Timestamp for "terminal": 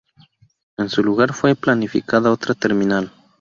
2.55-3.11